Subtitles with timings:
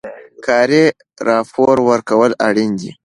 [0.45, 0.83] کاري
[1.27, 2.91] راپور ورکول اړین دي